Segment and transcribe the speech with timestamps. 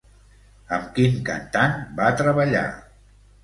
[0.77, 2.67] Amb quin cantant va treballar?